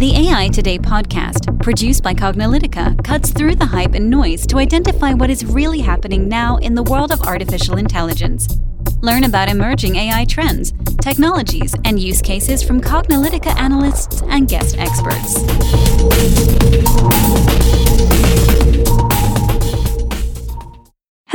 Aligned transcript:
The 0.00 0.16
AI 0.16 0.48
Today 0.48 0.78
podcast, 0.78 1.62
produced 1.62 2.02
by 2.02 2.14
Cognilytica, 2.14 3.04
cuts 3.04 3.32
through 3.32 3.56
the 3.56 3.66
hype 3.66 3.92
and 3.92 4.08
noise 4.08 4.46
to 4.46 4.56
identify 4.56 5.12
what 5.12 5.28
is 5.28 5.44
really 5.44 5.80
happening 5.80 6.26
now 6.26 6.56
in 6.56 6.74
the 6.74 6.82
world 6.82 7.12
of 7.12 7.20
artificial 7.20 7.76
intelligence. 7.76 8.48
Learn 9.02 9.24
about 9.24 9.50
emerging 9.50 9.96
AI 9.96 10.24
trends, 10.24 10.72
technologies, 11.02 11.74
and 11.84 12.00
use 12.00 12.22
cases 12.22 12.62
from 12.62 12.80
Cognilytica 12.80 13.54
analysts 13.58 14.22
and 14.22 14.48
guest 14.48 14.78
experts. 14.78 15.34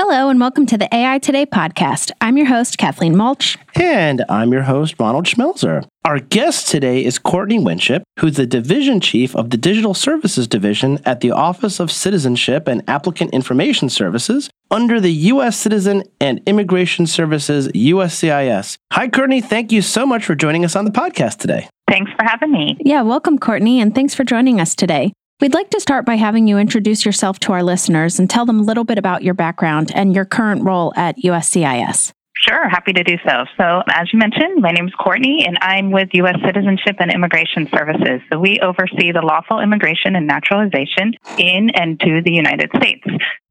Hello, 0.07 0.29
and 0.29 0.39
welcome 0.39 0.67
to 0.67 0.77
the 0.77 0.87
AI 0.93 1.17
Today 1.17 1.47
podcast. 1.47 2.11
I'm 2.21 2.37
your 2.37 2.45
host, 2.45 2.77
Kathleen 2.77 3.15
Walch. 3.15 3.57
And 3.73 4.23
I'm 4.29 4.53
your 4.53 4.61
host, 4.61 4.93
Ronald 4.99 5.25
Schmelzer. 5.25 5.83
Our 6.05 6.19
guest 6.19 6.67
today 6.67 7.03
is 7.03 7.17
Courtney 7.17 7.57
Winship, 7.57 8.03
who's 8.19 8.35
the 8.35 8.45
Division 8.45 8.99
Chief 8.99 9.35
of 9.35 9.49
the 9.49 9.57
Digital 9.57 9.95
Services 9.95 10.47
Division 10.47 10.99
at 11.05 11.21
the 11.21 11.31
Office 11.31 11.79
of 11.79 11.91
Citizenship 11.91 12.67
and 12.67 12.87
Applicant 12.87 13.33
Information 13.33 13.89
Services 13.89 14.47
under 14.69 15.01
the 15.01 15.11
U.S. 15.11 15.57
Citizen 15.57 16.03
and 16.21 16.39
Immigration 16.45 17.07
Services, 17.07 17.67
USCIS. 17.69 18.77
Hi, 18.93 19.07
Courtney. 19.07 19.41
Thank 19.41 19.71
you 19.71 19.81
so 19.81 20.05
much 20.05 20.23
for 20.23 20.35
joining 20.35 20.63
us 20.63 20.75
on 20.75 20.85
the 20.85 20.91
podcast 20.91 21.39
today. 21.39 21.67
Thanks 21.89 22.11
for 22.11 22.25
having 22.25 22.51
me. 22.51 22.77
Yeah, 22.79 23.01
welcome, 23.01 23.39
Courtney, 23.39 23.81
and 23.81 23.95
thanks 23.95 24.13
for 24.13 24.23
joining 24.23 24.61
us 24.61 24.75
today. 24.75 25.13
We'd 25.41 25.53
like 25.53 25.69
to 25.71 25.81
start 25.81 26.05
by 26.05 26.15
having 26.15 26.47
you 26.47 26.57
introduce 26.57 27.05
yourself 27.05 27.39
to 27.39 27.51
our 27.51 27.61
listeners 27.61 28.19
and 28.19 28.29
tell 28.29 28.45
them 28.45 28.61
a 28.61 28.63
little 28.63 28.85
bit 28.85 28.97
about 28.97 29.21
your 29.21 29.33
background 29.33 29.91
and 29.93 30.15
your 30.15 30.23
current 30.23 30.63
role 30.63 30.93
at 30.95 31.17
USCIS. 31.17 32.13
Sure, 32.47 32.69
happy 32.69 32.93
to 32.93 33.03
do 33.03 33.17
so. 33.25 33.45
So, 33.57 33.81
as 33.89 34.13
you 34.13 34.19
mentioned, 34.19 34.61
my 34.61 34.69
name 34.69 34.87
is 34.87 34.93
Courtney, 34.93 35.45
and 35.47 35.57
I'm 35.61 35.89
with 35.89 36.09
U.S. 36.13 36.35
Citizenship 36.45 36.97
and 36.99 37.11
Immigration 37.11 37.67
Services. 37.73 38.21
So, 38.31 38.39
we 38.39 38.59
oversee 38.59 39.11
the 39.11 39.21
lawful 39.23 39.59
immigration 39.59 40.15
and 40.15 40.27
naturalization 40.27 41.13
in 41.39 41.71
and 41.71 41.99
to 42.01 42.21
the 42.23 42.31
United 42.31 42.69
States. 42.75 43.03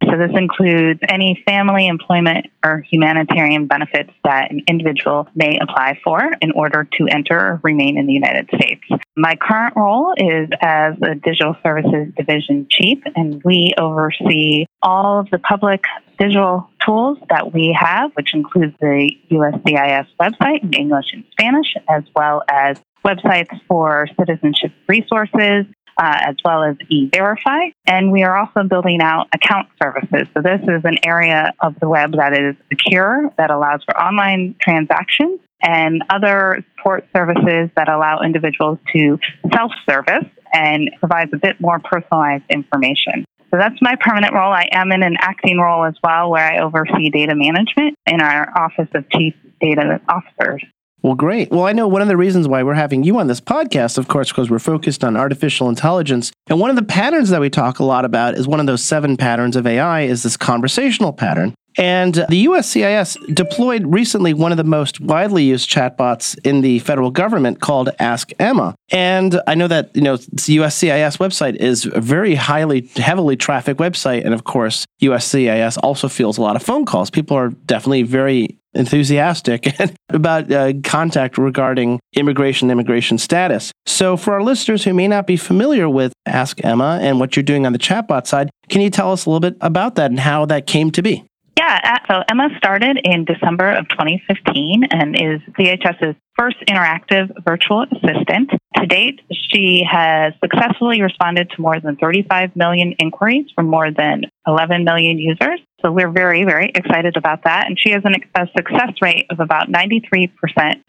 So, 0.05 0.17
this 0.17 0.31
includes 0.37 1.01
any 1.09 1.43
family, 1.45 1.89
employment, 1.89 2.47
or 2.65 2.85
humanitarian 2.89 3.67
benefits 3.67 4.11
that 4.23 4.53
an 4.53 4.63
individual 4.69 5.27
may 5.35 5.59
apply 5.61 5.99
for 6.05 6.21
in 6.41 6.53
order 6.53 6.89
to 6.99 7.09
enter 7.09 7.37
or 7.37 7.61
remain 7.65 7.99
in 7.99 8.07
the 8.07 8.13
United 8.13 8.49
States. 8.55 8.85
My 9.17 9.35
current 9.35 9.75
role 9.77 10.15
is 10.17 10.49
as 10.61 10.95
the 11.01 11.21
Digital 11.21 11.57
Services 11.65 12.13
Division 12.17 12.69
Chief, 12.71 12.99
and 13.17 13.43
we 13.45 13.73
oversee 13.77 14.67
all 14.83 15.19
of 15.19 15.31
the 15.31 15.39
public 15.39 15.83
digital 16.19 16.69
tools 16.85 17.19
that 17.29 17.53
we 17.53 17.77
have, 17.79 18.13
which 18.15 18.35
includes 18.35 18.75
the 18.81 19.13
USCIS 19.31 20.07
website 20.21 20.63
in 20.63 20.73
English 20.73 21.07
and 21.13 21.25
Spanish, 21.33 21.75
as 21.89 22.05
well 22.15 22.43
as 22.49 22.79
websites 23.05 23.61
for 23.69 24.09
citizenship 24.19 24.73
resources, 24.89 25.67
uh, 25.99 26.19
as 26.29 26.37
well 26.45 26.63
as 26.65 26.77
e-verify. 26.89 27.69
And 27.87 28.11
we 28.11 28.23
are 28.23 28.37
also 28.37 28.67
building 28.69 29.01
out 29.01 29.29
account 29.33 29.69
services. 29.83 30.27
So 30.35 30.43
this 30.43 30.61
is 30.63 30.83
an 30.85 30.99
area 31.07 31.53
of 31.61 31.79
the 31.81 31.89
web 31.89 32.13
that 32.13 32.33
is 32.33 32.57
secure, 32.69 33.31
that 33.39 33.51
allows 33.51 33.85
for 33.85 33.97
online 34.01 34.57
transactions 34.61 35.41
and 35.63 36.03
other 36.11 36.65
support 36.77 37.07
services 37.17 37.71
that 37.77 37.89
allow 37.89 38.21
individuals 38.21 38.79
to 38.95 39.19
self-service 39.53 40.27
and 40.53 40.91
provides 41.01 41.33
a 41.33 41.39
bit 41.39 41.61
more 41.61 41.79
personalized 41.81 42.45
information. 42.51 43.25
So 43.51 43.59
that's 43.59 43.81
my 43.81 43.97
permanent 44.01 44.35
role. 44.35 44.53
I 44.53 44.69
am 44.73 44.91
in 44.93 45.03
an 45.03 45.17
acting 45.21 45.59
role 45.59 45.85
as 45.85 45.95
well, 46.03 46.31
where 46.31 46.45
I 46.45 46.59
oversee 46.59 47.11
data 47.11 47.35
management 47.35 47.97
in 48.07 48.21
our 48.21 48.53
Office 48.59 48.89
of 48.95 49.09
Chief 49.11 49.35
Data 49.61 50.01
Officers. 50.09 50.65
Well, 51.03 51.15
great. 51.15 51.51
Well, 51.51 51.67
I 51.67 51.73
know 51.73 51.87
one 51.87 52.01
of 52.01 52.09
the 52.09 52.17
reasons 52.17 52.49
why 52.49 52.63
we're 52.63 52.73
having 52.73 53.05
you 53.05 53.19
on 53.19 53.27
this 53.27 53.41
podcast, 53.41 53.99
of 53.99 54.09
course, 54.09 54.31
because 54.31 54.49
we're 54.51 54.59
focused 54.59 55.05
on 55.05 55.19
artificial 55.19 55.69
intelligence. 55.69 56.33
And 56.47 56.59
one 56.59 56.71
of 56.71 56.77
the 56.77 56.83
patterns 56.83 57.29
that 57.29 57.43
we 57.43 57.51
talk 57.51 57.79
a 57.79 57.85
lot 57.85 58.07
about 58.07 58.35
is 58.35 58.49
one 58.49 58.59
of 58.59 58.65
those 58.65 58.83
seven 58.83 59.19
patterns 59.19 59.55
of 59.55 59.67
AI 59.67 60.01
is 60.03 60.23
this 60.23 60.39
conversational 60.39 61.13
pattern. 61.13 61.55
And 61.77 62.15
the 62.15 62.47
USCIS 62.47 63.35
deployed 63.35 63.85
recently 63.87 64.33
one 64.35 64.53
of 64.53 64.59
the 64.59 64.65
most 64.65 65.01
widely 65.01 65.45
used 65.45 65.69
chatbots 65.69 66.39
in 66.45 66.61
the 66.61 66.79
federal 66.81 67.11
government 67.11 67.61
called 67.61 67.91
Ask 67.99 68.31
Emma. 68.39 68.75
And 68.91 69.41
I 69.47 69.55
know 69.55 69.69
that, 69.69 69.95
you 69.95 70.03
know, 70.03 70.17
the 70.17 70.59
USCIS 70.59 71.19
website 71.19 71.57
is 71.57 71.87
a 71.87 72.01
very 72.01 72.35
highly, 72.35 72.89
heavily 72.97 73.37
trafficked 73.37 73.81
website. 73.81 74.25
And 74.25 74.35
of 74.35 74.45
course, 74.45 74.85
USCIS 75.03 75.79
also 75.83 76.09
fields 76.09 76.39
a 76.39 76.43
lot 76.43 76.57
of 76.57 76.63
phone 76.63 76.85
calls. 76.85 77.11
People 77.11 77.37
are 77.37 77.49
definitely 77.49 78.03
very 78.03 78.59
enthusiastic 78.75 79.73
about 80.09 80.51
uh, 80.51 80.73
contact 80.83 81.39
regarding 81.39 82.01
immigration 82.15 82.71
immigration 82.71 83.19
status. 83.19 83.73
So, 83.87 84.17
for 84.17 84.35
our 84.35 84.43
listeners 84.43 84.85
who 84.85 84.93
may 84.95 85.09
not 85.09 85.27
be 85.27 85.37
familiar 85.37 85.89
with 85.89 86.13
Ask 86.27 86.65
Emma 86.65 86.99
and 87.01 87.21
what 87.21 87.37
you're 87.37 87.43
doing 87.43 87.67
on 87.67 87.73
the 87.73 87.79
chatbot 87.79 88.27
side, 88.27 88.51
can 88.69 88.81
you 88.81 88.91
tell 88.91 89.13
us 89.13 89.27
a 89.27 89.31
little 89.31 89.41
bit 89.41 89.57
about 89.61 89.95
that 89.97 90.11
and 90.11 90.21
how 90.21 90.47
that 90.47 90.67
came 90.67 90.91
to 90.93 91.03
be? 91.03 91.25
Yeah, 91.65 91.81
uh, 91.83 92.13
so 92.13 92.23
Emma 92.29 92.49
started 92.59 93.01
in 93.05 93.25
December 93.25 93.73
of 93.73 93.89
2015 93.89 94.85
and 94.91 95.17
is 95.17 95.41
DHS's 95.59 96.15
first 96.39 96.57
interactive 96.69 97.31
virtual 97.43 97.87
assistant. 97.91 98.51
To 98.77 98.87
date, 98.87 99.21
she 99.33 99.83
has 99.91 100.35
successfully 100.43 101.01
responded 101.01 101.49
to 101.57 101.63
more 101.63 101.81
than 101.81 101.97
35 101.97 102.55
million 102.55 102.93
inquiries 102.99 103.47
from 103.55 103.69
more 103.69 103.91
than 103.91 104.25
11 104.47 104.85
million 104.85 105.19
users. 105.19 105.59
So 105.81 105.91
we're 105.91 106.11
very, 106.11 106.45
very 106.45 106.71
excited 106.75 107.17
about 107.17 107.45
that. 107.45 107.67
And 107.67 107.79
she 107.81 107.93
has 107.93 108.03
an, 108.05 108.17
a 108.35 108.47
success 108.55 108.93
rate 109.01 109.27
of 109.31 109.41
about 109.41 109.69
93% 109.73 110.31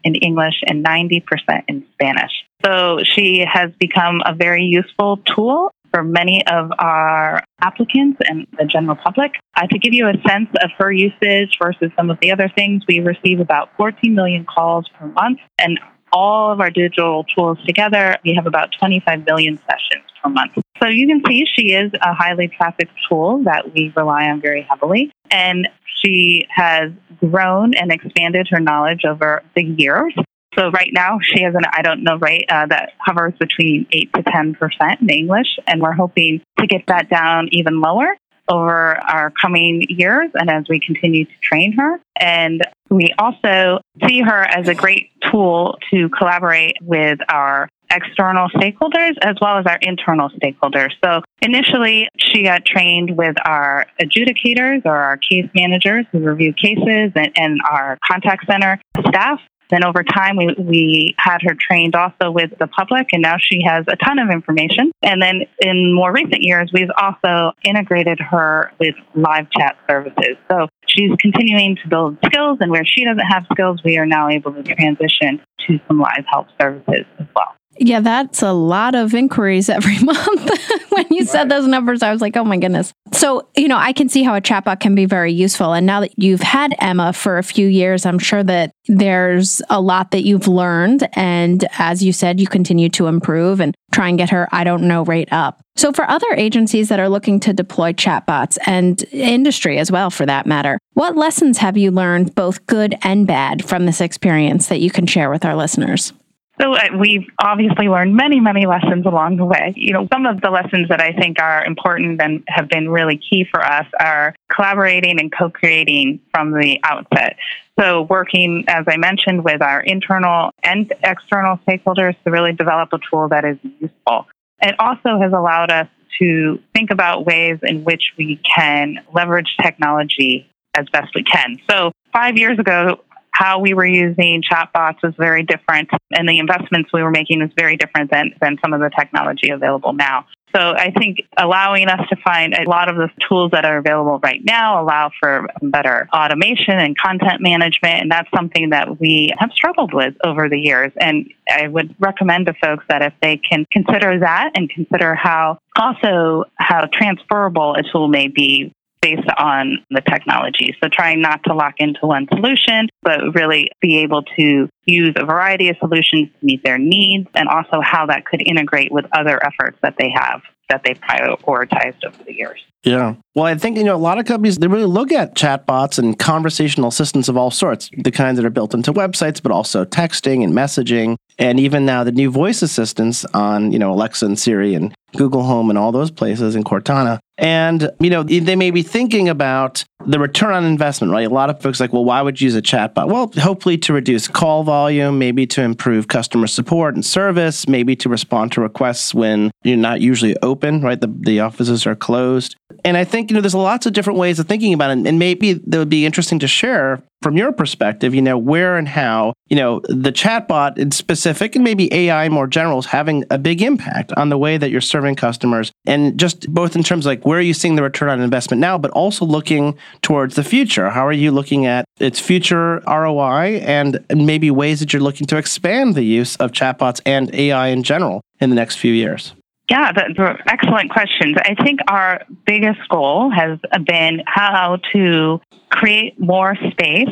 in 0.04 0.14
English 0.16 0.56
and 0.68 0.84
90% 0.84 1.22
in 1.68 1.86
Spanish. 1.94 2.32
So 2.62 2.98
she 3.02 3.46
has 3.50 3.70
become 3.80 4.20
a 4.26 4.34
very 4.34 4.64
useful 4.64 5.22
tool 5.24 5.70
for 5.90 6.02
many 6.02 6.46
of 6.46 6.70
our 6.78 7.42
applicants 7.60 8.18
and 8.28 8.46
the 8.58 8.64
general 8.64 8.96
public. 8.96 9.32
Uh, 9.56 9.66
to 9.66 9.78
give 9.78 9.92
you 9.92 10.06
a 10.08 10.14
sense 10.28 10.48
of 10.62 10.70
her 10.78 10.92
usage 10.92 11.56
versus 11.60 11.90
some 11.96 12.10
of 12.10 12.18
the 12.20 12.30
other 12.32 12.50
things, 12.54 12.82
we 12.88 13.00
receive 13.00 13.40
about 13.40 13.70
14 13.76 14.14
million 14.14 14.44
calls 14.44 14.88
per 14.88 15.06
month, 15.06 15.38
and 15.58 15.80
all 16.12 16.52
of 16.52 16.60
our 16.60 16.70
digital 16.70 17.24
tools 17.24 17.58
together, 17.66 18.16
we 18.24 18.34
have 18.34 18.46
about 18.46 18.70
25 18.78 19.26
million 19.26 19.58
sessions 19.68 20.04
per 20.22 20.30
month. 20.30 20.52
So 20.82 20.88
you 20.88 21.06
can 21.06 21.22
see 21.26 21.46
she 21.46 21.72
is 21.72 21.90
a 22.00 22.14
highly 22.14 22.48
trafficked 22.48 22.92
tool 23.08 23.42
that 23.44 23.72
we 23.74 23.92
rely 23.96 24.28
on 24.28 24.40
very 24.40 24.62
heavily. 24.62 25.10
And 25.30 25.68
she 26.02 26.46
has 26.50 26.92
grown 27.18 27.74
and 27.74 27.90
expanded 27.90 28.48
her 28.50 28.60
knowledge 28.60 29.04
over 29.04 29.42
the 29.54 29.62
years. 29.62 30.14
So 30.58 30.70
right 30.70 30.90
now 30.92 31.18
she 31.22 31.42
has 31.42 31.54
an 31.54 31.62
I 31.70 31.82
don't 31.82 32.02
know 32.02 32.16
rate 32.16 32.46
uh, 32.48 32.66
that 32.66 32.92
hovers 32.98 33.34
between 33.38 33.86
eight 33.92 34.12
to 34.14 34.22
ten 34.22 34.54
percent 34.54 35.00
in 35.00 35.10
English, 35.10 35.58
and 35.66 35.80
we're 35.80 35.92
hoping 35.92 36.40
to 36.58 36.66
get 36.66 36.84
that 36.88 37.08
down 37.10 37.48
even 37.52 37.80
lower 37.80 38.16
over 38.48 38.96
our 38.96 39.32
coming 39.42 39.84
years 39.88 40.30
and 40.34 40.48
as 40.50 40.64
we 40.68 40.80
continue 40.80 41.24
to 41.24 41.32
train 41.42 41.72
her. 41.72 42.00
And 42.18 42.62
we 42.90 43.12
also 43.18 43.80
see 44.06 44.20
her 44.20 44.42
as 44.42 44.68
a 44.68 44.74
great 44.74 45.10
tool 45.30 45.78
to 45.90 46.08
collaborate 46.10 46.76
with 46.80 47.18
our 47.28 47.68
external 47.90 48.48
stakeholders 48.50 49.14
as 49.22 49.36
well 49.40 49.58
as 49.58 49.66
our 49.66 49.78
internal 49.80 50.28
stakeholders. 50.30 50.90
So 51.04 51.22
initially, 51.42 52.08
she 52.18 52.42
got 52.42 52.64
trained 52.64 53.16
with 53.16 53.36
our 53.44 53.86
adjudicators 54.00 54.82
or 54.84 54.96
our 54.96 55.16
case 55.16 55.48
managers 55.54 56.06
who 56.12 56.18
review 56.20 56.52
cases 56.52 57.12
and, 57.14 57.32
and 57.36 57.60
our 57.68 57.98
contact 58.08 58.46
center 58.46 58.80
staff. 59.08 59.40
Then 59.70 59.84
over 59.84 60.02
time, 60.02 60.36
we, 60.36 60.54
we 60.58 61.14
had 61.18 61.38
her 61.42 61.56
trained 61.58 61.94
also 61.94 62.30
with 62.30 62.50
the 62.58 62.66
public, 62.66 63.08
and 63.12 63.22
now 63.22 63.36
she 63.38 63.62
has 63.64 63.84
a 63.88 63.96
ton 63.96 64.18
of 64.18 64.30
information. 64.30 64.92
And 65.02 65.20
then 65.20 65.42
in 65.60 65.92
more 65.92 66.12
recent 66.12 66.42
years, 66.42 66.70
we've 66.72 66.90
also 67.00 67.52
integrated 67.64 68.18
her 68.20 68.72
with 68.78 68.94
live 69.14 69.48
chat 69.50 69.76
services. 69.88 70.36
So 70.50 70.68
she's 70.86 71.10
continuing 71.18 71.76
to 71.82 71.88
build 71.88 72.18
skills, 72.24 72.58
and 72.60 72.70
where 72.70 72.84
she 72.84 73.04
doesn't 73.04 73.26
have 73.26 73.44
skills, 73.52 73.80
we 73.84 73.98
are 73.98 74.06
now 74.06 74.28
able 74.28 74.52
to 74.52 74.62
transition 74.62 75.40
to 75.66 75.80
some 75.88 75.98
live 75.98 76.24
help 76.30 76.46
services 76.60 77.04
as 77.18 77.26
well. 77.34 77.54
Yeah, 77.78 78.00
that's 78.00 78.42
a 78.42 78.52
lot 78.52 78.94
of 78.94 79.14
inquiries 79.14 79.68
every 79.68 79.98
month. 80.02 80.50
when 80.90 81.06
you 81.10 81.20
right. 81.20 81.28
said 81.28 81.48
those 81.48 81.66
numbers, 81.66 82.02
I 82.02 82.12
was 82.12 82.20
like, 82.20 82.36
oh 82.36 82.44
my 82.44 82.56
goodness. 82.56 82.92
So, 83.12 83.48
you 83.56 83.68
know, 83.68 83.76
I 83.76 83.92
can 83.92 84.08
see 84.08 84.22
how 84.22 84.34
a 84.34 84.40
chatbot 84.40 84.80
can 84.80 84.94
be 84.94 85.04
very 85.04 85.32
useful. 85.32 85.72
And 85.72 85.86
now 85.86 86.00
that 86.00 86.12
you've 86.16 86.40
had 86.40 86.74
Emma 86.78 87.12
for 87.12 87.38
a 87.38 87.42
few 87.42 87.68
years, 87.68 88.06
I'm 88.06 88.18
sure 88.18 88.42
that 88.42 88.72
there's 88.88 89.60
a 89.68 89.80
lot 89.80 90.10
that 90.12 90.24
you've 90.24 90.48
learned. 90.48 91.08
And 91.14 91.64
as 91.78 92.02
you 92.02 92.12
said, 92.12 92.40
you 92.40 92.46
continue 92.46 92.88
to 92.90 93.06
improve 93.06 93.60
and 93.60 93.74
try 93.92 94.08
and 94.08 94.18
get 94.18 94.30
her, 94.30 94.48
I 94.52 94.64
don't 94.64 94.88
know, 94.88 95.04
rate 95.04 95.32
up. 95.32 95.60
So, 95.76 95.92
for 95.92 96.08
other 96.08 96.26
agencies 96.36 96.88
that 96.88 97.00
are 97.00 97.08
looking 97.08 97.38
to 97.40 97.52
deploy 97.52 97.92
chatbots 97.92 98.56
and 98.66 99.04
industry 99.12 99.78
as 99.78 99.92
well, 99.92 100.08
for 100.08 100.24
that 100.24 100.46
matter, 100.46 100.78
what 100.94 101.16
lessons 101.16 101.58
have 101.58 101.76
you 101.76 101.90
learned, 101.90 102.34
both 102.34 102.66
good 102.66 102.96
and 103.02 103.26
bad, 103.26 103.62
from 103.62 103.84
this 103.84 104.00
experience 104.00 104.68
that 104.68 104.80
you 104.80 104.90
can 104.90 105.06
share 105.06 105.28
with 105.28 105.44
our 105.44 105.54
listeners? 105.54 106.14
So 106.60 106.74
uh, 106.74 106.88
we've 106.98 107.26
obviously 107.38 107.88
learned 107.88 108.16
many, 108.16 108.40
many 108.40 108.66
lessons 108.66 109.04
along 109.04 109.36
the 109.36 109.44
way. 109.44 109.74
You 109.76 109.92
know, 109.92 110.08
some 110.12 110.26
of 110.26 110.40
the 110.40 110.50
lessons 110.50 110.88
that 110.88 111.00
I 111.00 111.12
think 111.12 111.40
are 111.40 111.64
important 111.64 112.20
and 112.20 112.42
have 112.48 112.68
been 112.68 112.88
really 112.88 113.18
key 113.18 113.46
for 113.50 113.62
us 113.62 113.86
are 114.00 114.34
collaborating 114.50 115.20
and 115.20 115.30
co 115.32 115.50
creating 115.50 116.20
from 116.32 116.52
the 116.52 116.80
outset. 116.82 117.36
So, 117.78 118.02
working, 118.02 118.64
as 118.68 118.84
I 118.88 118.96
mentioned, 118.96 119.44
with 119.44 119.60
our 119.60 119.80
internal 119.80 120.50
and 120.62 120.90
external 121.02 121.58
stakeholders 121.68 122.16
to 122.24 122.30
really 122.30 122.52
develop 122.52 122.90
a 122.92 122.98
tool 123.10 123.28
that 123.28 123.44
is 123.44 123.58
useful. 123.78 124.26
It 124.62 124.74
also 124.78 125.20
has 125.20 125.32
allowed 125.32 125.70
us 125.70 125.88
to 126.20 126.58
think 126.74 126.90
about 126.90 127.26
ways 127.26 127.58
in 127.62 127.84
which 127.84 128.12
we 128.16 128.40
can 128.56 129.00
leverage 129.12 129.56
technology 129.60 130.48
as 130.74 130.86
best 130.88 131.14
we 131.14 131.22
can. 131.22 131.58
So, 131.68 131.92
five 132.14 132.38
years 132.38 132.58
ago, 132.58 133.00
how 133.36 133.58
we 133.58 133.74
were 133.74 133.86
using 133.86 134.42
chatbots 134.42 135.02
was 135.02 135.14
very 135.18 135.42
different, 135.42 135.90
and 136.12 136.28
the 136.28 136.38
investments 136.38 136.90
we 136.92 137.02
were 137.02 137.10
making 137.10 137.40
was 137.40 137.50
very 137.56 137.76
different 137.76 138.10
than, 138.10 138.32
than 138.40 138.56
some 138.64 138.72
of 138.72 138.80
the 138.80 138.90
technology 138.98 139.50
available 139.50 139.92
now. 139.92 140.24
So 140.54 140.72
I 140.74 140.90
think 140.90 141.18
allowing 141.36 141.88
us 141.88 142.00
to 142.08 142.16
find 142.24 142.54
a 142.54 142.66
lot 142.66 142.88
of 142.88 142.96
the 142.96 143.10
tools 143.28 143.50
that 143.50 143.66
are 143.66 143.76
available 143.76 144.18
right 144.22 144.40
now 144.42 144.82
allow 144.82 145.10
for 145.20 145.48
better 145.60 146.08
automation 146.14 146.78
and 146.78 146.96
content 146.96 147.42
management. 147.42 148.00
And 148.00 148.10
that's 148.10 148.28
something 148.34 148.70
that 148.70 148.98
we 148.98 149.34
have 149.38 149.50
struggled 149.52 149.92
with 149.92 150.14
over 150.24 150.48
the 150.48 150.58
years. 150.58 150.92
And 150.98 151.30
I 151.50 151.68
would 151.68 151.94
recommend 151.98 152.46
to 152.46 152.54
folks 152.54 152.84
that 152.88 153.02
if 153.02 153.12
they 153.20 153.36
can 153.36 153.66
consider 153.70 154.20
that 154.20 154.52
and 154.54 154.70
consider 154.70 155.14
how 155.14 155.58
also 155.78 156.44
how 156.54 156.88
transferable 156.90 157.74
a 157.74 157.82
tool 157.92 158.08
may 158.08 158.28
be 158.28 158.72
based 159.00 159.28
on 159.38 159.84
the 159.90 160.00
technology. 160.00 160.76
So 160.82 160.88
trying 160.90 161.20
not 161.20 161.42
to 161.44 161.54
lock 161.54 161.74
into 161.78 162.06
one 162.06 162.26
solution, 162.32 162.88
but 163.02 163.20
really 163.34 163.70
be 163.80 163.98
able 163.98 164.22
to 164.36 164.68
use 164.84 165.14
a 165.16 165.24
variety 165.24 165.68
of 165.68 165.76
solutions 165.78 166.28
to 166.38 166.46
meet 166.46 166.62
their 166.64 166.78
needs 166.78 167.28
and 167.34 167.48
also 167.48 167.80
how 167.82 168.06
that 168.06 168.24
could 168.24 168.42
integrate 168.46 168.90
with 168.90 169.04
other 169.12 169.40
efforts 169.44 169.78
that 169.82 169.94
they 169.98 170.10
have 170.14 170.42
that 170.68 170.82
they've 170.84 171.00
prioritized 171.00 172.04
over 172.04 172.24
the 172.24 172.34
years. 172.34 172.60
Yeah. 172.82 173.14
Well, 173.34 173.44
I 173.44 173.54
think, 173.56 173.76
you 173.76 173.84
know, 173.84 173.94
a 173.94 173.98
lot 173.98 174.18
of 174.18 174.26
companies, 174.26 174.58
they 174.58 174.66
really 174.66 174.84
look 174.84 175.12
at 175.12 175.34
chatbots 175.34 175.98
and 175.98 176.18
conversational 176.18 176.88
assistants 176.88 177.28
of 177.28 177.36
all 177.36 177.50
sorts, 177.50 177.88
the 177.98 178.10
kinds 178.10 178.36
that 178.36 178.44
are 178.44 178.50
built 178.50 178.74
into 178.74 178.92
websites, 178.92 179.40
but 179.40 179.52
also 179.52 179.84
texting 179.84 180.42
and 180.42 180.52
messaging. 180.52 181.16
And 181.38 181.60
even 181.60 181.84
now 181.86 182.02
the 182.02 182.12
new 182.12 182.30
voice 182.30 182.62
assistants 182.62 183.24
on, 183.26 183.70
you 183.72 183.78
know, 183.78 183.92
Alexa 183.92 184.26
and 184.26 184.38
Siri 184.38 184.74
and 184.74 184.94
Google 185.16 185.42
Home 185.42 185.70
and 185.70 185.78
all 185.78 185.92
those 185.92 186.10
places 186.10 186.54
in 186.54 186.64
Cortana. 186.64 187.18
And, 187.38 187.90
you 188.00 188.08
know, 188.08 188.22
they 188.22 188.56
may 188.56 188.70
be 188.70 188.82
thinking 188.82 189.28
about 189.28 189.84
the 190.06 190.18
return 190.18 190.54
on 190.54 190.64
investment, 190.64 191.12
right? 191.12 191.26
A 191.26 191.34
lot 191.34 191.50
of 191.50 191.60
folks 191.60 191.80
like, 191.80 191.92
well, 191.92 192.04
why 192.04 192.22
would 192.22 192.40
you 192.40 192.46
use 192.46 192.54
a 192.54 192.62
chatbot? 192.62 193.08
Well, 193.08 193.30
hopefully 193.36 193.76
to 193.78 193.92
reduce 193.92 194.28
call 194.28 194.62
volume, 194.62 195.18
maybe 195.18 195.46
to 195.48 195.62
improve 195.62 196.08
customer 196.08 196.46
support 196.46 196.94
and 196.94 197.04
service, 197.04 197.68
maybe 197.68 197.94
to 197.96 198.08
respond 198.08 198.52
to 198.52 198.60
requests 198.60 199.12
when 199.12 199.50
you're 199.64 199.76
not 199.76 200.00
usually 200.00 200.36
open, 200.42 200.80
right? 200.80 201.00
The, 201.00 201.12
the 201.18 201.40
offices 201.40 201.86
are 201.86 201.96
closed. 201.96 202.56
And 202.84 202.96
I 202.96 203.04
think, 203.04 203.30
you 203.30 203.34
know, 203.34 203.40
there's 203.40 203.54
lots 203.54 203.84
of 203.86 203.92
different 203.92 204.18
ways 204.18 204.38
of 204.38 204.46
thinking 204.46 204.72
about 204.72 204.96
it. 204.96 205.06
And 205.06 205.18
maybe 205.18 205.54
that 205.54 205.78
would 205.78 205.88
be 205.88 206.06
interesting 206.06 206.38
to 206.38 206.48
share 206.48 207.02
from 207.22 207.36
your 207.36 207.50
perspective, 207.52 208.14
you 208.14 208.22
know, 208.22 208.38
where 208.38 208.76
and 208.76 208.86
how, 208.86 209.32
you 209.48 209.56
know, 209.56 209.80
the 209.88 210.12
chatbot 210.12 210.78
in 210.78 210.90
specific 210.90 211.54
and 211.54 211.64
maybe 211.64 211.92
AI 211.92 212.28
more 212.28 212.46
general 212.46 212.78
is 212.78 212.86
having 212.86 213.24
a 213.30 213.38
big 213.38 213.62
impact 213.62 214.12
on 214.16 214.28
the 214.28 214.38
way 214.38 214.56
that 214.56 214.70
you're 214.70 214.80
serving 214.80 215.05
customers. 215.14 215.70
And 215.84 216.18
just 216.18 216.52
both 216.52 216.74
in 216.74 216.82
terms 216.82 217.06
like 217.06 217.24
where 217.24 217.38
are 217.38 217.42
you 217.42 217.54
seeing 217.54 217.76
the 217.76 217.82
return 217.82 218.08
on 218.08 218.20
investment 218.20 218.60
now, 218.60 218.78
but 218.78 218.90
also 218.92 219.24
looking 219.24 219.78
towards 220.02 220.34
the 220.34 220.42
future. 220.42 220.90
How 220.90 221.06
are 221.06 221.12
you 221.12 221.30
looking 221.30 221.66
at 221.66 221.84
its 222.00 222.18
future 222.18 222.82
ROI 222.86 223.60
and 223.62 224.04
maybe 224.14 224.50
ways 224.50 224.80
that 224.80 224.92
you're 224.92 225.02
looking 225.02 225.26
to 225.28 225.36
expand 225.36 225.94
the 225.94 226.04
use 226.04 226.36
of 226.36 226.52
chatbots 226.52 227.00
and 227.06 227.32
AI 227.34 227.68
in 227.68 227.82
general 227.82 228.22
in 228.40 228.50
the 228.50 228.56
next 228.56 228.76
few 228.76 228.92
years? 228.92 229.34
Yeah, 229.68 229.90
that's 229.92 230.40
excellent 230.46 230.90
questions. 230.90 231.36
I 231.38 231.54
think 231.62 231.80
our 231.88 232.22
biggest 232.46 232.88
goal 232.88 233.30
has 233.30 233.58
been 233.84 234.22
how 234.26 234.78
to 234.92 235.40
create 235.70 236.20
more 236.20 236.56
space 236.70 237.08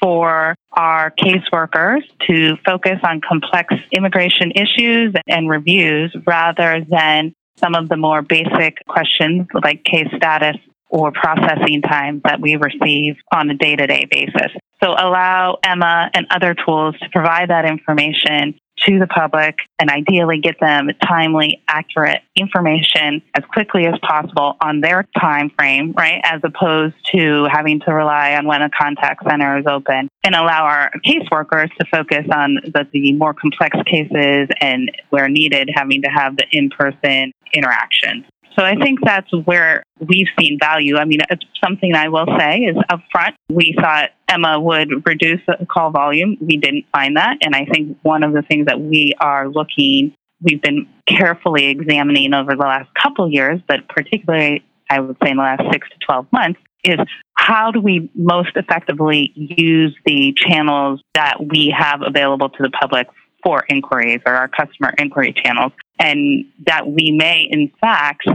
for 0.00 0.54
our 0.72 1.10
caseworkers 1.10 2.00
to 2.26 2.56
focus 2.64 2.98
on 3.02 3.20
complex 3.20 3.74
immigration 3.92 4.52
issues 4.52 5.14
and 5.26 5.50
reviews 5.50 6.14
rather 6.26 6.84
than 6.88 7.34
some 7.58 7.74
of 7.74 7.88
the 7.88 7.96
more 7.96 8.22
basic 8.22 8.84
questions 8.86 9.46
like 9.62 9.84
case 9.84 10.08
status 10.16 10.56
or 10.90 11.12
processing 11.12 11.82
time 11.82 12.20
that 12.24 12.40
we 12.40 12.56
receive 12.56 13.16
on 13.32 13.50
a 13.50 13.54
day 13.54 13.76
to 13.76 13.86
day 13.86 14.06
basis. 14.10 14.52
So 14.82 14.90
allow 14.90 15.58
Emma 15.62 16.10
and 16.14 16.26
other 16.30 16.54
tools 16.54 16.94
to 17.00 17.08
provide 17.10 17.50
that 17.50 17.64
information 17.64 18.58
to 18.86 18.98
the 18.98 19.06
public 19.06 19.58
and 19.78 19.90
ideally 19.90 20.38
get 20.40 20.58
them 20.60 20.88
timely, 21.06 21.62
accurate 21.68 22.22
information 22.36 23.22
as 23.34 23.44
quickly 23.52 23.86
as 23.86 23.94
possible 24.00 24.56
on 24.60 24.80
their 24.80 25.04
time 25.18 25.50
frame, 25.50 25.92
right? 25.96 26.20
As 26.24 26.40
opposed 26.44 26.94
to 27.12 27.46
having 27.50 27.80
to 27.80 27.92
rely 27.92 28.34
on 28.34 28.46
when 28.46 28.62
a 28.62 28.70
contact 28.70 29.24
center 29.28 29.58
is 29.58 29.66
open 29.66 30.08
and 30.24 30.34
allow 30.34 30.64
our 30.64 30.92
caseworkers 31.06 31.74
to 31.76 31.86
focus 31.90 32.26
on 32.32 32.54
the, 32.64 32.86
the 32.92 33.12
more 33.12 33.34
complex 33.34 33.76
cases 33.86 34.48
and 34.60 34.90
where 35.10 35.28
needed 35.28 35.70
having 35.74 36.02
to 36.02 36.08
have 36.08 36.36
the 36.36 36.44
in-person 36.52 37.32
interaction. 37.54 38.24
So 38.58 38.64
I 38.64 38.74
think 38.74 38.98
that's 39.04 39.30
where 39.44 39.84
we've 40.00 40.26
seen 40.38 40.58
value. 40.60 40.96
I 40.96 41.04
mean, 41.04 41.20
something 41.62 41.94
I 41.94 42.08
will 42.08 42.26
say 42.38 42.58
is 42.58 42.76
upfront, 42.90 43.34
we 43.48 43.76
thought 43.80 44.10
Emma 44.28 44.58
would 44.58 45.06
reduce 45.06 45.40
the 45.46 45.64
call 45.66 45.90
volume. 45.90 46.36
We 46.40 46.56
didn't 46.56 46.86
find 46.92 47.16
that. 47.16 47.36
And 47.42 47.54
I 47.54 47.66
think 47.66 47.98
one 48.02 48.24
of 48.24 48.32
the 48.32 48.42
things 48.42 48.66
that 48.66 48.80
we 48.80 49.14
are 49.20 49.48
looking, 49.48 50.12
we've 50.42 50.60
been 50.60 50.88
carefully 51.06 51.66
examining 51.66 52.34
over 52.34 52.56
the 52.56 52.64
last 52.64 52.88
couple 53.00 53.30
years, 53.30 53.60
but 53.68 53.88
particularly, 53.88 54.64
I 54.90 55.00
would 55.00 55.16
say 55.22 55.30
in 55.30 55.36
the 55.36 55.42
last 55.44 55.62
six 55.70 55.88
to 55.90 55.96
12 56.04 56.26
months, 56.32 56.60
is 56.82 56.98
how 57.34 57.70
do 57.70 57.80
we 57.80 58.10
most 58.14 58.56
effectively 58.56 59.32
use 59.36 59.96
the 60.04 60.34
channels 60.36 61.00
that 61.14 61.36
we 61.46 61.74
have 61.76 62.02
available 62.02 62.48
to 62.48 62.62
the 62.62 62.70
public 62.70 63.06
for 63.42 63.64
inquiries 63.68 64.20
or 64.26 64.34
our 64.34 64.48
customer 64.48 64.92
inquiry 64.98 65.32
channels, 65.32 65.72
and 65.98 66.44
that 66.66 66.88
we 66.88 67.12
may, 67.16 67.48
in 67.50 67.70
fact, 67.80 68.26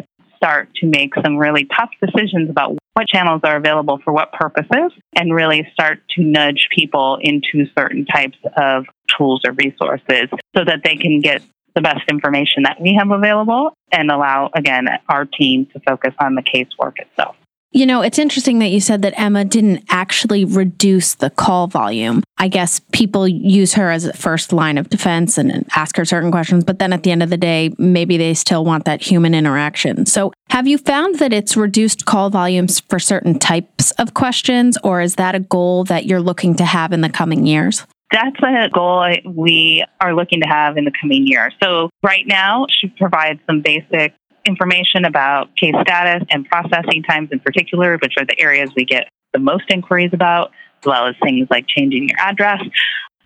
start 0.43 0.67
to 0.75 0.85
make 0.87 1.13
some 1.23 1.37
really 1.37 1.65
tough 1.73 1.89
decisions 2.01 2.49
about 2.49 2.77
what 2.93 3.07
channels 3.07 3.39
are 3.45 3.55
available 3.55 3.99
for 4.03 4.11
what 4.11 4.33
purposes 4.33 4.91
and 5.15 5.33
really 5.33 5.65
start 5.73 5.99
to 6.09 6.21
nudge 6.21 6.67
people 6.75 7.17
into 7.21 7.65
certain 7.77 8.05
types 8.05 8.37
of 8.57 8.85
tools 9.17 9.41
or 9.47 9.53
resources 9.53 10.27
so 10.55 10.65
that 10.65 10.81
they 10.83 10.97
can 10.97 11.21
get 11.21 11.41
the 11.75 11.81
best 11.81 12.01
information 12.09 12.63
that 12.63 12.77
we 12.81 12.93
have 12.93 13.09
available 13.09 13.73
and 13.91 14.11
allow, 14.11 14.49
again, 14.53 14.87
our 15.07 15.25
team 15.25 15.65
to 15.67 15.79
focus 15.79 16.13
on 16.19 16.35
the 16.35 16.43
casework 16.43 16.99
itself. 16.99 17.35
You 17.75 17.87
know, 17.87 18.03
it's 18.03 18.19
interesting 18.19 18.59
that 18.59 18.67
you 18.67 18.79
said 18.79 19.01
that 19.01 19.19
Emma 19.19 19.43
didn't 19.43 19.83
actually 19.89 20.45
reduce 20.45 21.15
the 21.15 21.31
call 21.31 21.65
volume. 21.65 22.21
I 22.37 22.47
guess 22.47 22.79
people 22.91 23.27
use 23.27 23.73
her 23.73 23.89
as 23.89 24.05
a 24.05 24.13
first 24.13 24.53
line 24.53 24.77
of 24.77 24.91
defense 24.91 25.39
and 25.39 25.65
ask 25.75 25.97
her 25.97 26.05
certain 26.05 26.29
questions, 26.29 26.63
but 26.63 26.77
then 26.77 26.93
at 26.93 27.01
the 27.01 27.09
end 27.09 27.23
of 27.23 27.31
the 27.31 27.37
day, 27.37 27.73
maybe 27.79 28.15
they 28.15 28.35
still 28.35 28.63
want 28.63 28.85
that 28.85 29.01
human 29.01 29.33
interaction. 29.33 30.05
So, 30.05 30.31
have 30.51 30.67
you 30.67 30.77
found 30.77 31.17
that 31.17 31.33
it's 31.33 31.57
reduced 31.57 32.05
call 32.05 32.29
volumes 32.29 32.79
for 32.81 32.99
certain 32.99 33.39
types 33.39 33.89
of 33.91 34.13
questions, 34.13 34.77
or 34.83 35.01
is 35.01 35.15
that 35.15 35.33
a 35.33 35.39
goal 35.39 35.83
that 35.85 36.05
you're 36.05 36.21
looking 36.21 36.55
to 36.57 36.65
have 36.65 36.93
in 36.93 37.01
the 37.01 37.09
coming 37.09 37.47
years? 37.47 37.87
That's 38.11 38.37
a 38.43 38.69
goal 38.71 39.15
we 39.25 39.83
are 39.99 40.13
looking 40.13 40.41
to 40.41 40.47
have 40.47 40.77
in 40.77 40.85
the 40.85 40.91
coming 41.01 41.25
year. 41.25 41.49
So, 41.61 41.89
right 42.03 42.27
now, 42.27 42.67
she 42.69 42.89
provides 42.89 43.39
some 43.47 43.61
basic 43.61 44.13
information 44.45 45.05
about 45.05 45.55
case 45.55 45.75
status 45.81 46.23
and 46.29 46.45
processing 46.45 47.03
times 47.03 47.29
in 47.31 47.39
particular, 47.39 47.97
which 48.01 48.13
are 48.17 48.25
the 48.25 48.39
areas 48.39 48.69
we 48.75 48.85
get 48.85 49.09
the 49.33 49.39
most 49.39 49.65
inquiries 49.69 50.11
about, 50.13 50.51
as 50.81 50.85
well 50.85 51.07
as 51.07 51.15
things 51.23 51.47
like 51.49 51.65
changing 51.67 52.09
your 52.09 52.19
address. 52.19 52.61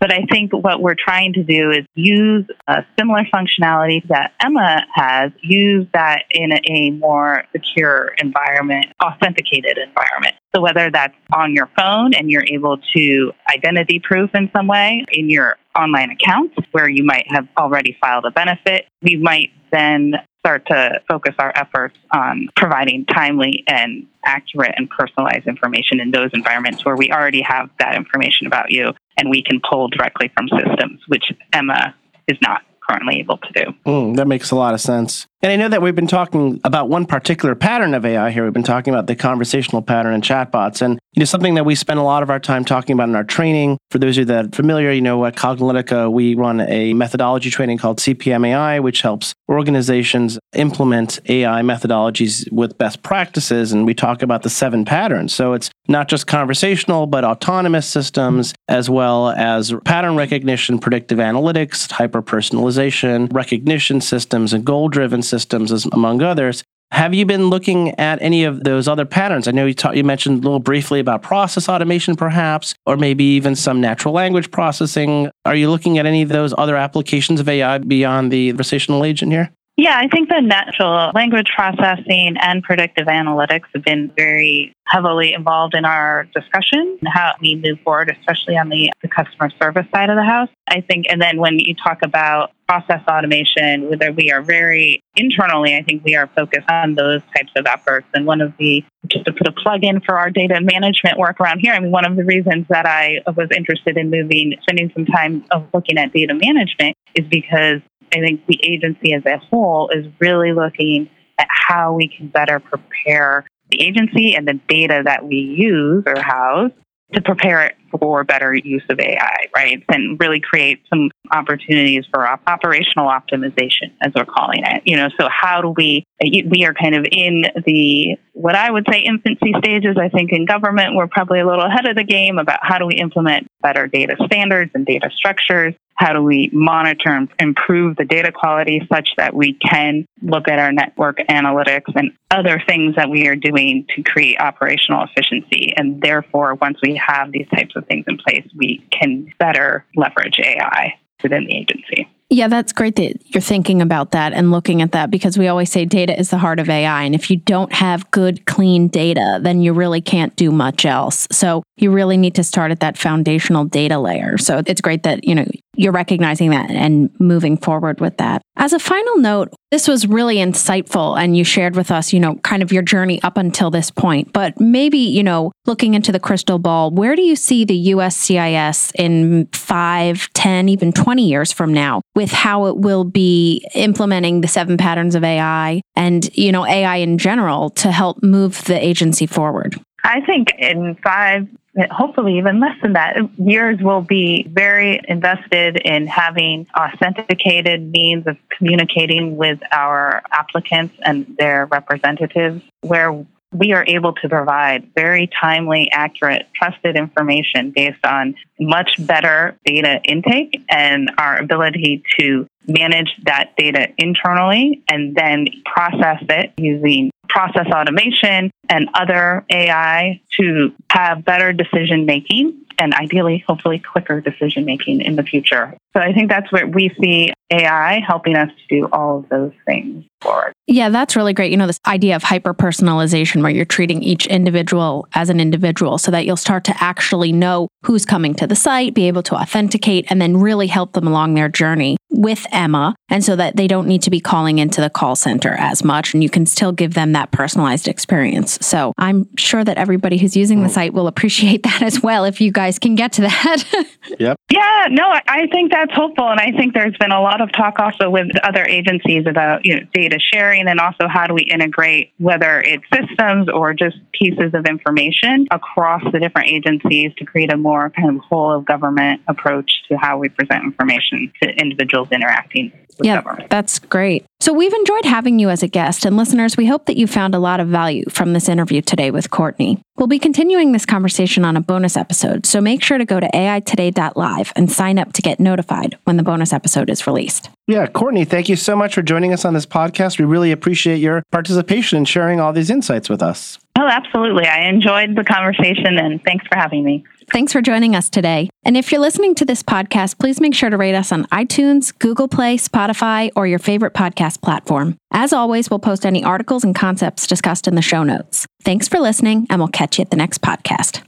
But 0.00 0.12
I 0.12 0.24
think 0.30 0.52
what 0.52 0.80
we're 0.80 0.94
trying 0.94 1.32
to 1.32 1.42
do 1.42 1.72
is 1.72 1.84
use 1.94 2.46
a 2.68 2.84
similar 2.96 3.24
functionality 3.34 4.06
that 4.08 4.32
Emma 4.40 4.86
has, 4.94 5.32
use 5.42 5.86
that 5.92 6.22
in 6.30 6.52
a 6.52 6.90
more 6.90 7.42
secure 7.52 8.14
environment, 8.18 8.86
authenticated 9.02 9.76
environment. 9.76 10.36
So 10.54 10.62
whether 10.62 10.90
that's 10.90 11.14
on 11.34 11.52
your 11.52 11.68
phone 11.76 12.14
and 12.14 12.30
you're 12.30 12.46
able 12.46 12.78
to 12.96 13.32
identity 13.52 13.98
proof 13.98 14.30
in 14.34 14.50
some 14.56 14.68
way 14.68 15.04
in 15.10 15.28
your 15.28 15.56
online 15.76 16.10
account 16.10 16.52
where 16.70 16.88
you 16.88 17.04
might 17.04 17.26
have 17.28 17.48
already 17.56 17.96
filed 18.00 18.24
a 18.24 18.30
benefit, 18.30 18.86
we 19.02 19.16
might 19.16 19.50
then 19.72 20.14
start 20.48 20.64
to 20.64 20.98
focus 21.06 21.34
our 21.38 21.52
efforts 21.54 21.98
on 22.10 22.48
providing 22.56 23.04
timely 23.04 23.64
and 23.68 24.06
accurate 24.24 24.72
and 24.78 24.88
personalized 24.88 25.46
information 25.46 26.00
in 26.00 26.10
those 26.10 26.30
environments 26.32 26.86
where 26.86 26.96
we 26.96 27.12
already 27.12 27.42
have 27.42 27.68
that 27.78 27.94
information 27.94 28.46
about 28.46 28.70
you 28.70 28.94
and 29.18 29.28
we 29.28 29.42
can 29.42 29.60
pull 29.68 29.88
directly 29.88 30.32
from 30.34 30.48
systems, 30.48 31.02
which 31.06 31.24
Emma 31.52 31.94
is 32.26 32.38
not 32.40 32.62
currently 32.88 33.18
able 33.18 33.36
to 33.36 33.52
do. 33.52 33.74
Mm, 33.84 34.16
that 34.16 34.26
makes 34.26 34.50
a 34.50 34.56
lot 34.56 34.72
of 34.72 34.80
sense. 34.80 35.26
And 35.40 35.52
I 35.52 35.56
know 35.56 35.68
that 35.68 35.80
we've 35.80 35.94
been 35.94 36.08
talking 36.08 36.60
about 36.64 36.88
one 36.88 37.06
particular 37.06 37.54
pattern 37.54 37.94
of 37.94 38.04
AI 38.04 38.30
here. 38.32 38.42
We've 38.42 38.52
been 38.52 38.64
talking 38.64 38.92
about 38.92 39.06
the 39.06 39.14
conversational 39.14 39.82
pattern 39.82 40.14
in 40.14 40.20
chatbots. 40.20 40.82
And 40.82 40.98
you 41.14 41.20
know, 41.20 41.26
something 41.26 41.54
that 41.54 41.64
we 41.64 41.74
spend 41.74 41.98
a 41.98 42.02
lot 42.02 42.22
of 42.22 42.30
our 42.30 42.40
time 42.40 42.64
talking 42.64 42.92
about 42.92 43.08
in 43.08 43.14
our 43.14 43.24
training. 43.24 43.78
For 43.90 43.98
those 43.98 44.16
of 44.16 44.22
you 44.22 44.24
that 44.26 44.44
are 44.44 44.48
familiar, 44.50 44.90
you 44.92 45.00
know, 45.00 45.24
at 45.26 45.36
Cognilytica, 45.36 46.12
we 46.12 46.34
run 46.34 46.60
a 46.60 46.92
methodology 46.92 47.50
training 47.50 47.78
called 47.78 47.98
CPM 47.98 48.46
AI, 48.46 48.80
which 48.80 49.02
helps 49.02 49.32
organizations 49.48 50.38
implement 50.54 51.20
AI 51.28 51.62
methodologies 51.62 52.50
with 52.52 52.76
best 52.76 53.02
practices. 53.02 53.72
And 53.72 53.86
we 53.86 53.94
talk 53.94 54.22
about 54.22 54.42
the 54.42 54.50
seven 54.50 54.84
patterns. 54.84 55.32
So 55.34 55.54
it's 55.54 55.70
not 55.88 56.08
just 56.08 56.26
conversational, 56.26 57.06
but 57.06 57.24
autonomous 57.24 57.86
systems, 57.86 58.54
as 58.68 58.90
well 58.90 59.30
as 59.30 59.72
pattern 59.84 60.16
recognition, 60.16 60.78
predictive 60.78 61.18
analytics, 61.18 61.90
hyper 61.90 62.22
personalization, 62.22 63.32
recognition 63.32 64.00
systems, 64.00 64.52
and 64.52 64.64
goal 64.64 64.88
driven 64.88 65.22
systems, 65.28 65.86
among 65.86 66.22
others. 66.22 66.64
Have 66.90 67.12
you 67.12 67.26
been 67.26 67.50
looking 67.50 67.98
at 67.98 68.20
any 68.22 68.44
of 68.44 68.64
those 68.64 68.88
other 68.88 69.04
patterns? 69.04 69.46
I 69.46 69.50
know 69.50 69.66
you, 69.66 69.74
you 69.92 70.04
mentioned 70.04 70.38
a 70.38 70.42
little 70.42 70.58
briefly 70.58 71.00
about 71.00 71.22
process 71.22 71.68
automation, 71.68 72.16
perhaps, 72.16 72.74
or 72.86 72.96
maybe 72.96 73.24
even 73.24 73.54
some 73.54 73.80
natural 73.80 74.14
language 74.14 74.50
processing. 74.50 75.30
Are 75.44 75.54
you 75.54 75.70
looking 75.70 75.98
at 75.98 76.06
any 76.06 76.22
of 76.22 76.30
those 76.30 76.54
other 76.56 76.76
applications 76.76 77.40
of 77.40 77.48
AI 77.48 77.78
beyond 77.78 78.32
the 78.32 78.50
conversational 78.50 79.04
agent 79.04 79.32
here? 79.32 79.52
Yeah, 79.80 79.96
I 79.96 80.08
think 80.08 80.28
the 80.28 80.40
natural 80.40 81.12
language 81.14 81.52
processing 81.54 82.34
and 82.42 82.64
predictive 82.64 83.06
analytics 83.06 83.66
have 83.72 83.84
been 83.84 84.10
very 84.16 84.74
heavily 84.88 85.32
involved 85.32 85.76
in 85.76 85.84
our 85.84 86.24
discussion 86.34 86.98
and 87.00 87.08
how 87.08 87.34
we 87.40 87.54
move 87.54 87.78
forward, 87.84 88.12
especially 88.18 88.56
on 88.56 88.70
the, 88.70 88.90
the 89.02 89.08
customer 89.08 89.50
service 89.62 89.86
side 89.94 90.10
of 90.10 90.16
the 90.16 90.24
house. 90.24 90.48
I 90.68 90.80
think, 90.80 91.06
and 91.08 91.22
then 91.22 91.38
when 91.38 91.60
you 91.60 91.76
talk 91.76 91.98
about 92.02 92.50
process 92.66 93.00
automation, 93.08 93.88
whether 93.88 94.10
we 94.10 94.32
are 94.32 94.42
very 94.42 95.00
internally, 95.14 95.76
I 95.76 95.84
think 95.84 96.04
we 96.04 96.16
are 96.16 96.28
focused 96.34 96.68
on 96.68 96.96
those 96.96 97.22
types 97.36 97.52
of 97.54 97.66
efforts. 97.66 98.08
And 98.14 98.26
one 98.26 98.40
of 98.40 98.52
the, 98.58 98.84
just 99.06 99.26
to 99.26 99.32
put 99.32 99.46
a 99.46 99.52
plug 99.52 99.84
in 99.84 100.00
for 100.00 100.18
our 100.18 100.28
data 100.28 100.60
management 100.60 101.18
work 101.18 101.40
around 101.40 101.60
here, 101.60 101.72
I 101.72 101.78
mean, 101.78 101.92
one 101.92 102.04
of 102.04 102.16
the 102.16 102.24
reasons 102.24 102.66
that 102.68 102.84
I 102.84 103.20
was 103.36 103.46
interested 103.56 103.96
in 103.96 104.10
moving, 104.10 104.56
spending 104.62 104.90
some 104.92 105.06
time 105.06 105.44
of 105.52 105.68
looking 105.72 105.98
at 105.98 106.12
data 106.12 106.34
management 106.34 106.96
is 107.14 107.24
because 107.30 107.80
I 108.12 108.20
think 108.20 108.46
the 108.46 108.60
agency 108.62 109.12
as 109.14 109.24
a 109.26 109.38
whole 109.38 109.90
is 109.90 110.06
really 110.20 110.52
looking 110.52 111.08
at 111.38 111.46
how 111.50 111.92
we 111.94 112.08
can 112.08 112.28
better 112.28 112.60
prepare 112.60 113.46
the 113.70 113.82
agency 113.82 114.34
and 114.34 114.46
the 114.48 114.60
data 114.68 115.02
that 115.04 115.26
we 115.26 115.36
use 115.36 116.04
or 116.06 116.20
house 116.20 116.72
to 117.12 117.22
prepare 117.22 117.64
it 117.64 117.76
for 117.90 118.22
better 118.22 118.54
use 118.54 118.82
of 118.90 119.00
AI, 119.00 119.46
right? 119.54 119.82
And 119.88 120.20
really 120.20 120.40
create 120.40 120.82
some 120.90 121.10
opportunities 121.32 122.04
for 122.12 122.26
op- 122.26 122.42
operational 122.46 123.08
optimization, 123.08 123.92
as 124.02 124.12
we're 124.14 124.26
calling 124.26 124.62
it. 124.62 124.82
You 124.84 124.96
know, 124.96 125.08
so 125.18 125.26
how 125.30 125.62
do 125.62 125.72
we, 125.74 126.04
we 126.20 126.66
are 126.66 126.74
kind 126.74 126.94
of 126.94 127.06
in 127.10 127.44
the, 127.64 128.16
what 128.34 128.54
I 128.54 128.70
would 128.70 128.86
say 128.90 129.00
infancy 129.00 129.54
stages. 129.58 129.96
I 129.98 130.10
think 130.10 130.32
in 130.32 130.44
government, 130.44 130.96
we're 130.96 131.06
probably 131.06 131.40
a 131.40 131.46
little 131.46 131.64
ahead 131.64 131.88
of 131.88 131.96
the 131.96 132.04
game 132.04 132.38
about 132.38 132.60
how 132.62 132.76
do 132.76 132.86
we 132.86 132.96
implement 132.96 133.46
better 133.62 133.86
data 133.86 134.16
standards 134.26 134.70
and 134.74 134.84
data 134.84 135.08
structures 135.16 135.74
how 135.98 136.12
do 136.12 136.22
we 136.22 136.48
monitor 136.52 137.10
and 137.10 137.28
improve 137.40 137.96
the 137.96 138.04
data 138.04 138.30
quality 138.30 138.80
such 138.90 139.10
that 139.16 139.34
we 139.34 139.54
can 139.54 140.06
look 140.22 140.48
at 140.48 140.60
our 140.60 140.70
network 140.70 141.18
analytics 141.28 141.92
and 141.96 142.12
other 142.30 142.62
things 142.66 142.94
that 142.94 143.10
we 143.10 143.26
are 143.26 143.34
doing 143.34 143.84
to 143.96 144.02
create 144.04 144.40
operational 144.40 145.04
efficiency? 145.04 145.74
And 145.76 146.00
therefore, 146.00 146.54
once 146.54 146.78
we 146.82 147.00
have 147.04 147.32
these 147.32 147.48
types 147.52 147.74
of 147.74 147.84
things 147.86 148.04
in 148.06 148.16
place, 148.16 148.46
we 148.56 148.86
can 148.92 149.32
better 149.40 149.84
leverage 149.96 150.38
AI 150.38 150.94
within 151.20 151.46
the 151.46 151.56
agency. 151.56 152.08
Yeah, 152.30 152.48
that's 152.48 152.74
great 152.74 152.94
that 152.96 153.16
you're 153.34 153.40
thinking 153.40 153.80
about 153.80 154.10
that 154.10 154.34
and 154.34 154.50
looking 154.50 154.82
at 154.82 154.92
that 154.92 155.10
because 155.10 155.38
we 155.38 155.48
always 155.48 155.72
say 155.72 155.86
data 155.86 156.18
is 156.18 156.28
the 156.28 156.36
heart 156.36 156.60
of 156.60 156.68
AI. 156.68 157.02
And 157.02 157.14
if 157.14 157.30
you 157.30 157.38
don't 157.38 157.72
have 157.72 158.10
good, 158.10 158.44
clean 158.44 158.88
data, 158.88 159.38
then 159.40 159.62
you 159.62 159.72
really 159.72 160.02
can't 160.02 160.36
do 160.36 160.50
much 160.50 160.84
else. 160.84 161.26
So 161.32 161.62
you 161.78 161.90
really 161.90 162.18
need 162.18 162.34
to 162.34 162.44
start 162.44 162.70
at 162.70 162.80
that 162.80 162.98
foundational 162.98 163.64
data 163.64 163.98
layer. 163.98 164.36
So 164.36 164.60
it's 164.66 164.82
great 164.82 165.04
that, 165.04 165.24
you 165.24 165.34
know, 165.34 165.46
you're 165.78 165.92
recognizing 165.92 166.50
that 166.50 166.70
and 166.70 167.08
moving 167.20 167.56
forward 167.56 168.00
with 168.00 168.16
that. 168.16 168.42
As 168.56 168.72
a 168.72 168.80
final 168.80 169.18
note, 169.18 169.54
this 169.70 169.86
was 169.86 170.08
really 170.08 170.36
insightful 170.36 171.16
and 171.16 171.36
you 171.36 171.44
shared 171.44 171.76
with 171.76 171.92
us, 171.92 172.12
you 172.12 172.18
know, 172.18 172.34
kind 172.36 172.62
of 172.64 172.72
your 172.72 172.82
journey 172.82 173.22
up 173.22 173.36
until 173.36 173.70
this 173.70 173.90
point. 173.90 174.32
But 174.32 174.60
maybe, 174.60 174.98
you 174.98 175.22
know, 175.22 175.52
looking 175.66 175.94
into 175.94 176.10
the 176.10 176.18
crystal 176.18 176.58
ball, 176.58 176.90
where 176.90 177.14
do 177.14 177.22
you 177.22 177.36
see 177.36 177.64
the 177.64 177.88
USCIS 177.90 178.92
in 178.98 179.46
five, 179.52 180.28
ten, 180.34 180.68
even 180.68 180.92
20 180.92 181.24
years 181.24 181.52
from 181.52 181.72
now 181.72 182.02
with 182.16 182.32
how 182.32 182.66
it 182.66 182.78
will 182.78 183.04
be 183.04 183.64
implementing 183.74 184.40
the 184.40 184.48
seven 184.48 184.76
patterns 184.78 185.14
of 185.14 185.22
AI 185.22 185.80
and, 185.94 186.28
you 186.36 186.50
know, 186.50 186.66
AI 186.66 186.96
in 186.96 187.18
general 187.18 187.70
to 187.70 187.92
help 187.92 188.20
move 188.20 188.64
the 188.64 188.84
agency 188.84 189.26
forward? 189.26 189.80
I 190.02 190.20
think 190.22 190.48
in 190.58 190.96
five, 191.04 191.46
hopefully 191.90 192.38
even 192.38 192.60
less 192.60 192.76
than 192.82 192.94
that, 192.94 193.16
years 193.38 193.80
will 193.80 194.02
be 194.02 194.46
very 194.48 195.00
invested 195.08 195.76
in 195.84 196.06
having 196.06 196.66
authenticated 196.76 197.90
means 197.90 198.26
of 198.26 198.36
communicating 198.56 199.36
with 199.36 199.60
our 199.70 200.22
applicants 200.32 200.94
and 201.04 201.36
their 201.38 201.66
representatives, 201.66 202.62
where 202.80 203.24
we 203.52 203.72
are 203.72 203.84
able 203.86 204.12
to 204.12 204.28
provide 204.28 204.90
very 204.94 205.30
timely, 205.40 205.88
accurate, 205.90 206.46
trusted 206.54 206.96
information 206.96 207.70
based 207.70 208.04
on 208.04 208.34
much 208.60 208.94
better 208.98 209.56
data 209.64 210.00
intake 210.04 210.62
and 210.68 211.10
our 211.16 211.38
ability 211.38 212.02
to 212.18 212.46
manage 212.66 213.08
that 213.24 213.56
data 213.56 213.88
internally 213.96 214.82
and 214.88 215.14
then 215.14 215.46
process 215.64 216.22
it 216.28 216.52
using 216.58 217.10
process 217.28 217.66
automation 217.72 218.50
and 218.68 218.88
other 218.94 219.44
AI 219.50 220.20
to 220.40 220.72
have 220.90 221.24
better 221.24 221.52
decision 221.52 222.06
making 222.06 222.64
and 222.78 222.94
ideally, 222.94 223.44
hopefully, 223.46 223.78
quicker 223.78 224.20
decision 224.20 224.64
making 224.64 225.00
in 225.00 225.16
the 225.16 225.22
future. 225.22 225.76
So 225.96 226.00
I 226.00 226.12
think 226.12 226.28
that's 226.28 226.50
where 226.52 226.66
we 226.66 226.94
see 227.00 227.32
AI 227.50 228.00
helping 228.06 228.36
us 228.36 228.50
to 228.50 228.76
do 228.80 228.88
all 228.92 229.18
of 229.18 229.28
those 229.28 229.52
things 229.66 230.04
forward. 230.20 230.52
Yeah, 230.66 230.90
that's 230.90 231.16
really 231.16 231.32
great. 231.32 231.50
You 231.50 231.56
know, 231.56 231.66
this 231.66 231.80
idea 231.86 232.14
of 232.14 232.22
hyper 232.22 232.52
personalization 232.52 233.42
where 233.42 233.50
you're 233.50 233.64
treating 233.64 234.02
each 234.02 234.26
individual 234.26 235.08
as 235.14 235.30
an 235.30 235.40
individual 235.40 235.96
so 235.96 236.10
that 236.10 236.26
you'll 236.26 236.36
start 236.36 236.64
to 236.64 236.74
actually 236.82 237.32
know 237.32 237.68
who's 237.84 238.04
coming 238.04 238.34
to 238.34 238.46
the 238.46 238.54
site, 238.54 238.94
be 238.94 239.08
able 239.08 239.22
to 239.22 239.34
authenticate, 239.34 240.06
and 240.10 240.20
then 240.20 240.36
really 240.36 240.66
help 240.66 240.92
them 240.92 241.06
along 241.06 241.34
their 241.34 241.48
journey 241.48 241.96
with 242.10 242.46
Emma. 242.52 242.94
And 243.08 243.24
so 243.24 243.36
that 243.36 243.56
they 243.56 243.66
don't 243.66 243.86
need 243.86 244.02
to 244.02 244.10
be 244.10 244.20
calling 244.20 244.58
into 244.58 244.80
the 244.80 244.90
call 244.90 245.16
center 245.16 245.54
as 245.54 245.82
much 245.82 246.12
and 246.12 246.22
you 246.22 246.28
can 246.28 246.44
still 246.44 246.72
give 246.72 246.94
them 246.94 247.12
that 247.12 247.30
personalized 247.30 247.88
experience. 247.88 248.58
So 248.60 248.92
I'm 248.98 249.34
sure 249.36 249.64
that 249.64 249.78
everybody 249.78 250.18
who's 250.18 250.36
using 250.36 250.62
the 250.62 250.68
mm. 250.68 250.74
site 250.74 250.92
will 250.92 251.06
appreciate 251.06 251.62
that 251.68 251.80
as 251.80 252.02
well 252.02 252.24
if 252.24 252.40
you 252.40 252.52
guys 252.52 252.67
can 252.76 252.96
get 252.96 253.12
to 253.12 253.22
that. 253.22 253.64
yep. 254.18 254.36
Yeah, 254.50 254.86
no, 254.90 255.04
I 255.28 255.46
think 255.52 255.70
that's 255.70 255.92
hopeful. 255.94 256.28
And 256.28 256.40
I 256.40 256.50
think 256.50 256.74
there's 256.74 256.96
been 256.98 257.12
a 257.12 257.20
lot 257.20 257.40
of 257.40 257.52
talk 257.52 257.78
also 257.78 258.10
with 258.10 258.26
other 258.42 258.64
agencies 258.64 259.24
about 259.26 259.64
you 259.64 259.76
know, 259.76 259.86
data 259.94 260.18
sharing 260.18 260.66
and 260.66 260.80
also 260.80 261.06
how 261.06 261.26
do 261.26 261.34
we 261.34 261.42
integrate 261.42 262.12
whether 262.18 262.60
it's 262.60 262.84
systems 262.92 263.48
or 263.48 263.74
just 263.74 263.96
pieces 264.12 264.52
of 264.54 264.66
information 264.66 265.46
across 265.52 266.02
the 266.12 266.18
different 266.18 266.48
agencies 266.48 267.12
to 267.18 267.24
create 267.24 267.52
a 267.52 267.56
more 267.56 267.90
kind 267.90 268.16
of 268.16 268.22
whole 268.24 268.50
of 268.52 268.64
government 268.64 269.20
approach 269.28 269.70
to 269.88 269.96
how 269.96 270.18
we 270.18 270.28
present 270.28 270.64
information 270.64 271.32
to 271.42 271.50
individuals 271.50 272.08
interacting 272.10 272.72
yeah, 273.00 273.22
government. 273.22 273.50
That's 273.50 273.78
great. 273.78 274.24
So 274.40 274.52
we've 274.52 274.72
enjoyed 274.72 275.04
having 275.04 275.38
you 275.38 275.50
as 275.50 275.62
a 275.62 275.68
guest, 275.68 276.04
and 276.04 276.16
listeners, 276.16 276.56
we 276.56 276.66
hope 276.66 276.86
that 276.86 276.96
you 276.96 277.06
found 277.06 277.34
a 277.34 277.38
lot 277.38 277.60
of 277.60 277.68
value 277.68 278.04
from 278.08 278.32
this 278.32 278.48
interview 278.48 278.82
today 278.82 279.10
with 279.10 279.30
Courtney. 279.30 279.82
We'll 279.98 280.06
be 280.06 280.20
continuing 280.20 280.70
this 280.70 280.86
conversation 280.86 281.44
on 281.44 281.56
a 281.56 281.60
bonus 281.60 281.96
episode, 281.96 282.46
so 282.46 282.60
make 282.60 282.84
sure 282.84 282.98
to 282.98 283.04
go 283.04 283.18
to 283.18 283.26
aitoday.live 283.34 284.52
and 284.54 284.70
sign 284.70 284.96
up 284.96 285.12
to 285.14 285.22
get 285.22 285.40
notified 285.40 285.98
when 286.04 286.16
the 286.16 286.22
bonus 286.22 286.52
episode 286.52 286.88
is 286.88 287.04
released. 287.04 287.50
Yeah, 287.66 287.88
Courtney, 287.88 288.24
thank 288.24 288.48
you 288.48 288.54
so 288.54 288.76
much 288.76 288.94
for 288.94 289.02
joining 289.02 289.32
us 289.32 289.44
on 289.44 289.54
this 289.54 289.66
podcast. 289.66 290.20
We 290.20 290.24
really 290.24 290.52
appreciate 290.52 290.98
your 290.98 291.24
participation 291.32 291.98
and 291.98 292.08
sharing 292.08 292.38
all 292.38 292.52
these 292.52 292.70
insights 292.70 293.08
with 293.08 293.20
us. 293.20 293.58
Oh, 293.80 293.86
absolutely. 293.86 294.44
I 294.44 294.68
enjoyed 294.68 295.14
the 295.14 295.22
conversation, 295.22 295.98
and 295.98 296.20
thanks 296.24 296.44
for 296.48 296.58
having 296.58 296.82
me. 296.82 297.04
Thanks 297.30 297.52
for 297.52 297.62
joining 297.62 297.94
us 297.94 298.10
today. 298.10 298.50
And 298.64 298.76
if 298.76 298.90
you're 298.90 299.00
listening 299.00 299.36
to 299.36 299.44
this 299.44 299.62
podcast, 299.62 300.18
please 300.18 300.40
make 300.40 300.52
sure 300.52 300.68
to 300.68 300.76
rate 300.76 300.96
us 300.96 301.12
on 301.12 301.26
iTunes, 301.26 301.96
Google 301.96 302.26
Play, 302.26 302.56
Spotify, 302.56 303.30
or 303.36 303.46
your 303.46 303.60
favorite 303.60 303.94
podcast 303.94 304.42
platform. 304.42 304.96
As 305.12 305.32
always, 305.32 305.70
we'll 305.70 305.78
post 305.78 306.04
any 306.04 306.24
articles 306.24 306.64
and 306.64 306.74
concepts 306.74 307.28
discussed 307.28 307.68
in 307.68 307.76
the 307.76 307.82
show 307.82 308.02
notes. 308.02 308.46
Thanks 308.64 308.88
for 308.88 308.98
listening, 308.98 309.46
and 309.48 309.60
we'll 309.60 309.68
catch 309.68 309.98
you 309.98 310.02
at 310.02 310.10
the 310.10 310.16
next 310.16 310.42
podcast. 310.42 311.02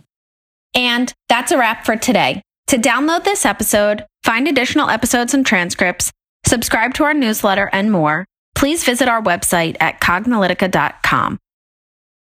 And 0.73 1.13
that's 1.29 1.51
a 1.51 1.59
wrap 1.59 1.85
for 1.85 1.97
today. 1.97 2.41
To 2.69 2.79
download 2.79 3.25
this 3.25 3.45
episode, 3.45 4.07
find 4.23 4.47
additional 4.47 4.91
episodes 4.91 5.35
and 5.35 5.45
transcripts, 5.45 6.13
subscribe 6.47 6.95
to 6.95 7.05
our 7.05 7.15
newsletter, 7.15 7.69
and 7.73 7.91
more, 7.91 8.27
please 8.55 8.85
visit 8.85 9.09
our 9.09 9.21
website 9.21 9.77
at 9.81 10.01
cognilytica.com. 10.01 11.37